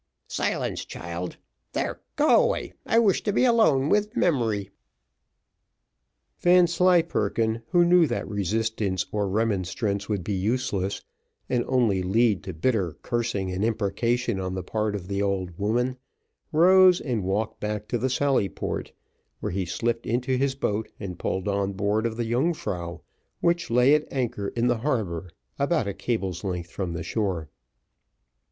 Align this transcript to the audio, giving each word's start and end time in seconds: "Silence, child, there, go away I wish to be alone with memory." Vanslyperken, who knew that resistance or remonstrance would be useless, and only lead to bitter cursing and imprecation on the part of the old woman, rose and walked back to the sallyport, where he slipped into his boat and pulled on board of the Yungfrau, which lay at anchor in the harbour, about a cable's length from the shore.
"Silence, 0.27 0.83
child, 0.83 1.37
there, 1.73 2.01
go 2.15 2.43
away 2.43 2.73
I 2.87 2.97
wish 2.97 3.21
to 3.21 3.31
be 3.31 3.45
alone 3.45 3.87
with 3.87 4.15
memory." 4.17 4.71
Vanslyperken, 6.39 7.61
who 7.67 7.85
knew 7.85 8.07
that 8.07 8.27
resistance 8.27 9.05
or 9.11 9.29
remonstrance 9.29 10.09
would 10.09 10.23
be 10.23 10.33
useless, 10.33 11.03
and 11.49 11.63
only 11.67 12.01
lead 12.01 12.41
to 12.45 12.51
bitter 12.51 12.93
cursing 13.03 13.51
and 13.51 13.63
imprecation 13.63 14.39
on 14.39 14.55
the 14.55 14.63
part 14.63 14.95
of 14.95 15.07
the 15.07 15.21
old 15.21 15.55
woman, 15.59 15.97
rose 16.51 16.99
and 16.99 17.23
walked 17.23 17.59
back 17.59 17.87
to 17.89 17.99
the 17.99 18.09
sallyport, 18.09 18.91
where 19.39 19.51
he 19.51 19.65
slipped 19.67 20.07
into 20.07 20.35
his 20.35 20.55
boat 20.55 20.89
and 20.99 21.19
pulled 21.19 21.47
on 21.47 21.73
board 21.73 22.07
of 22.07 22.17
the 22.17 22.25
Yungfrau, 22.25 23.01
which 23.39 23.69
lay 23.69 23.93
at 23.93 24.11
anchor 24.11 24.47
in 24.55 24.65
the 24.65 24.79
harbour, 24.79 25.29
about 25.59 25.87
a 25.87 25.93
cable's 25.93 26.43
length 26.43 26.71
from 26.71 26.93
the 26.93 27.03
shore. 27.03 27.49